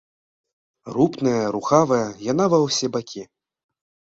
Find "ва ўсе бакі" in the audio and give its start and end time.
2.55-3.23